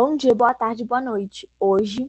Bom 0.00 0.14
dia, 0.14 0.32
boa 0.32 0.54
tarde, 0.54 0.84
boa 0.84 1.00
noite. 1.00 1.50
Hoje, 1.58 2.08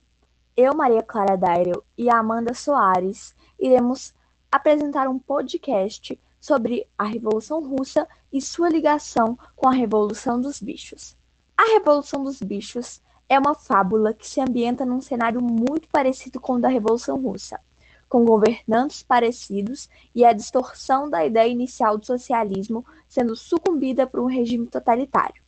eu, 0.55 0.75
Maria 0.75 1.01
Clara 1.01 1.35
Dairel 1.35 1.83
e 1.97 2.07
Amanda 2.07 2.53
Soares 2.53 3.33
iremos 3.59 4.13
apresentar 4.51 5.07
um 5.07 5.17
podcast 5.17 6.19
sobre 6.39 6.87
a 6.95 7.05
Revolução 7.05 7.67
Russa 7.67 8.07
e 8.31 8.39
sua 8.39 8.69
ligação 8.69 9.35
com 9.55 9.67
a 9.67 9.71
Revolução 9.71 10.39
dos 10.39 10.61
Bichos. 10.61 11.17
A 11.57 11.63
Revolução 11.73 12.23
dos 12.23 12.39
Bichos 12.39 13.01
é 13.27 13.39
uma 13.39 13.55
fábula 13.55 14.13
que 14.13 14.27
se 14.27 14.39
ambienta 14.39 14.85
num 14.85 15.01
cenário 15.01 15.41
muito 15.41 15.87
parecido 15.87 16.39
com 16.39 16.57
o 16.57 16.61
da 16.61 16.67
Revolução 16.67 17.19
Russa, 17.19 17.59
com 18.07 18.23
governantes 18.23 19.01
parecidos 19.01 19.89
e 20.13 20.23
a 20.23 20.31
distorção 20.31 21.09
da 21.09 21.25
ideia 21.25 21.49
inicial 21.49 21.97
do 21.97 22.05
socialismo 22.05 22.85
sendo 23.07 23.35
sucumbida 23.35 24.05
por 24.05 24.19
um 24.19 24.27
regime 24.27 24.67
totalitário. 24.67 25.41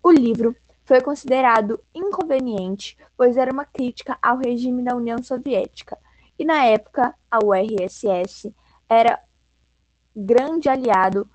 O 0.00 0.12
livro 0.12 0.54
foi 0.88 1.02
considerado 1.02 1.84
inconveniente, 1.94 2.96
pois 3.14 3.36
era 3.36 3.52
uma 3.52 3.66
crítica 3.66 4.16
ao 4.22 4.38
regime 4.38 4.82
da 4.82 4.96
União 4.96 5.22
Soviética, 5.22 5.98
e 6.38 6.46
na 6.46 6.64
época 6.64 7.14
a 7.30 7.44
URSS 7.44 8.54
era 8.88 9.22
grande 10.16 10.66
aliado 10.66 11.30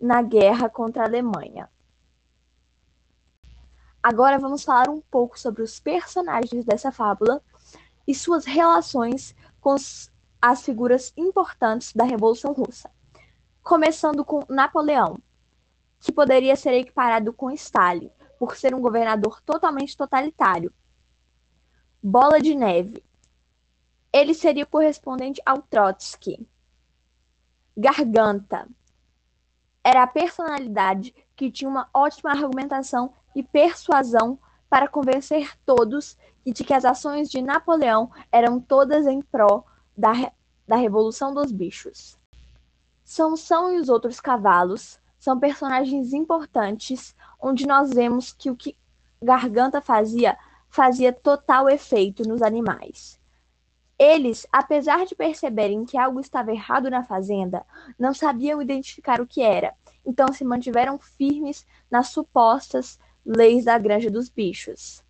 na 0.00 0.22
guerra 0.22 0.70
contra 0.70 1.02
a 1.02 1.06
Alemanha. 1.06 1.68
Agora 4.02 4.38
vamos 4.38 4.64
falar 4.64 4.88
um 4.88 5.02
pouco 5.10 5.38
sobre 5.38 5.62
os 5.62 5.78
personagens 5.78 6.64
dessa 6.64 6.90
fábula 6.90 7.42
e 8.08 8.14
suas 8.14 8.46
relações 8.46 9.36
com 9.60 9.76
as 10.40 10.62
figuras 10.64 11.12
importantes 11.18 11.92
da 11.92 12.04
Revolução 12.04 12.54
Russa. 12.54 12.90
Começando 13.62 14.24
com 14.24 14.40
Napoleão, 14.48 15.18
que 16.00 16.10
poderia 16.10 16.56
ser 16.56 16.72
equiparado 16.72 17.30
com 17.30 17.50
Stalin, 17.50 18.10
por 18.38 18.56
ser 18.56 18.74
um 18.74 18.80
governador 18.80 19.40
totalmente 19.42 19.96
totalitário. 19.96 20.72
Bola 22.02 22.40
de 22.40 22.54
Neve. 22.54 23.04
Ele 24.12 24.34
seria 24.34 24.64
correspondente 24.64 25.40
ao 25.44 25.62
Trotsky. 25.62 26.46
Garganta. 27.76 28.68
Era 29.84 30.02
a 30.02 30.06
personalidade 30.06 31.14
que 31.34 31.50
tinha 31.50 31.68
uma 31.68 31.88
ótima 31.92 32.30
argumentação 32.30 33.12
e 33.34 33.42
persuasão 33.42 34.38
para 34.68 34.88
convencer 34.88 35.56
todos 35.64 36.16
de 36.44 36.64
que 36.64 36.72
as 36.72 36.84
ações 36.84 37.28
de 37.28 37.42
Napoleão 37.42 38.10
eram 38.30 38.60
todas 38.60 39.06
em 39.06 39.20
pró 39.20 39.64
da, 39.96 40.32
da 40.66 40.76
Revolução 40.76 41.34
dos 41.34 41.50
Bichos. 41.50 42.18
Sansão 43.04 43.72
e 43.72 43.78
os 43.78 43.88
outros 43.88 44.20
cavalos 44.20 44.98
são 45.26 45.40
personagens 45.40 46.12
importantes, 46.12 47.12
onde 47.40 47.66
nós 47.66 47.90
vemos 47.90 48.32
que 48.32 48.48
o 48.48 48.54
que 48.54 48.76
Garganta 49.20 49.80
fazia 49.80 50.38
fazia 50.68 51.12
total 51.12 51.68
efeito 51.68 52.22
nos 52.22 52.42
animais. 52.42 53.20
Eles, 53.98 54.46
apesar 54.52 55.04
de 55.04 55.16
perceberem 55.16 55.84
que 55.84 55.98
algo 55.98 56.20
estava 56.20 56.52
errado 56.52 56.88
na 56.88 57.02
fazenda, 57.02 57.66
não 57.98 58.14
sabiam 58.14 58.62
identificar 58.62 59.20
o 59.20 59.26
que 59.26 59.42
era, 59.42 59.74
então 60.04 60.32
se 60.32 60.44
mantiveram 60.44 60.96
firmes 60.96 61.66
nas 61.90 62.10
supostas 62.10 62.96
leis 63.24 63.64
da 63.64 63.76
Granja 63.78 64.08
dos 64.08 64.28
Bichos. 64.28 65.02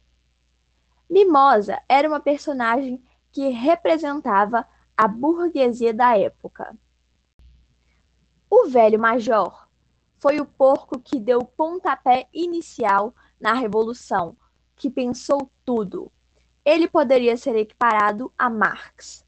Mimosa 1.10 1.78
era 1.86 2.08
uma 2.08 2.20
personagem 2.20 3.04
que 3.30 3.50
representava 3.50 4.66
a 4.96 5.06
burguesia 5.06 5.92
da 5.92 6.16
época. 6.16 6.74
O 8.48 8.66
velho 8.66 8.98
major 8.98 9.65
foi 10.26 10.40
o 10.40 10.44
porco 10.44 10.98
que 10.98 11.20
deu 11.20 11.38
o 11.38 11.44
pontapé 11.44 12.26
inicial 12.34 13.14
na 13.40 13.52
revolução, 13.52 14.36
que 14.74 14.90
pensou 14.90 15.48
tudo. 15.64 16.10
Ele 16.64 16.88
poderia 16.88 17.36
ser 17.36 17.54
equiparado 17.54 18.32
a 18.36 18.50
Marx. 18.50 19.24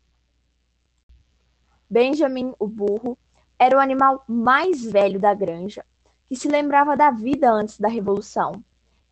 Benjamin, 1.89 2.53
o 2.59 2.67
burro, 2.67 3.17
era 3.57 3.77
o 3.77 3.81
animal 3.81 4.25
mais 4.27 4.83
velho 4.83 5.21
da 5.21 5.33
granja, 5.33 5.87
que 6.27 6.35
se 6.35 6.49
lembrava 6.49 6.97
da 6.97 7.13
vida 7.13 7.49
antes 7.49 7.79
da 7.79 7.87
revolução, 7.87 8.51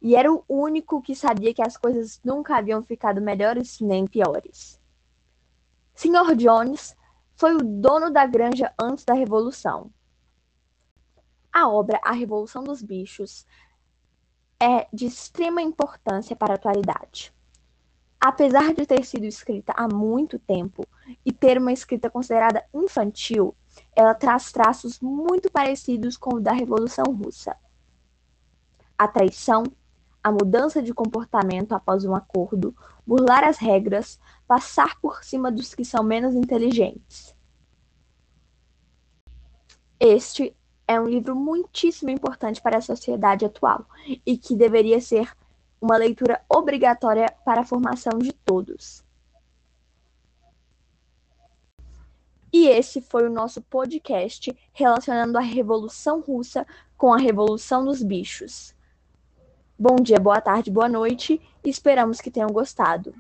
e 0.03 0.17
era 0.17 0.33
o 0.33 0.43
único 0.49 1.01
que 1.01 1.15
sabia 1.15 1.55
que 1.55 1.63
as 1.63 1.77
coisas 1.77 2.21
nunca 2.25 2.57
haviam 2.57 2.83
ficado 2.83 3.21
melhores 3.21 3.79
nem 3.79 4.09
piores. 4.09 4.81
Sr. 5.95 6.35
Jones 6.35 6.97
foi 7.37 7.55
o 7.55 7.63
dono 7.63 8.11
da 8.11 8.27
granja 8.27 8.75
antes 8.77 9.05
da 9.05 9.15
revolução 9.15 9.89
a 11.57 11.67
obra 11.71 11.99
A 12.05 12.13
Revolução 12.13 12.63
dos 12.63 12.83
Bichos 12.83 13.47
é 14.61 14.87
de 14.93 15.07
extrema 15.07 15.63
importância 15.63 16.37
para 16.37 16.53
a 16.53 16.57
atualidade. 16.57 17.33
Apesar 18.21 18.75
de 18.75 18.85
ter 18.85 19.07
sido 19.07 19.25
escrita 19.25 19.73
há 19.75 19.89
muito 19.89 20.39
tempo 20.39 20.87
e 21.25 21.33
ter 21.33 21.57
uma 21.57 21.73
escrita 21.73 22.11
considerada 22.11 22.63
infantil, 22.75 23.57
ela 23.95 24.15
traz 24.15 24.53
traços 24.53 25.01
muito 25.01 25.51
parecidos 25.51 26.19
com 26.19 26.35
o 26.37 26.41
da 26.41 26.53
Revolução 26.53 27.07
Russa. 27.07 27.57
A 28.99 29.09
traição, 29.09 29.65
a 30.23 30.31
mudança 30.31 30.83
de 30.83 30.93
comportamento 30.93 31.73
após 31.73 32.05
um 32.05 32.15
acordo, 32.15 32.77
burlar 33.07 33.45
as 33.45 33.57
regras, 33.57 34.21
passar 34.47 35.01
por 35.01 35.25
cima 35.25 35.51
dos 35.51 35.75
que 35.75 35.87
são 35.87 36.05
menos 36.05 36.35
inteligentes. 36.35 37.35
Este 39.99 40.55
é 40.87 41.01
um 41.01 41.07
livro 41.07 41.35
muitíssimo 41.35 42.11
importante 42.11 42.61
para 42.61 42.79
a 42.79 42.83
sociedade 42.83 43.45
atual 43.45 43.87
e 44.25 44.37
que 44.37 44.55
deveria 44.55 45.01
ser 45.01 45.31
uma 45.81 45.97
leitura 45.97 46.41
obrigatória 46.49 47.33
para 47.45 47.61
a 47.63 47.65
formação 47.65 48.19
de 48.19 48.33
todos. 48.33 49.05
E 52.53 52.69
esse 52.69 53.01
foi 53.01 53.27
o 53.27 53.33
nosso 53.33 53.61
podcast 53.61 54.57
relacionando 54.73 55.37
a 55.37 55.43
Revolução 55.43 56.21
Russa 56.21 56.67
com 56.97 57.13
a 57.13 57.19
Revolução 57.19 57.85
dos 57.85 58.03
Bichos. 58.03 58.75
Bom 59.79 59.97
dia, 59.97 60.19
boa 60.19 60.41
tarde, 60.41 60.71
boa 60.71 60.89
noite 60.89 61.41
esperamos 61.69 62.21
que 62.21 62.31
tenham 62.31 62.49
gostado. 62.49 63.15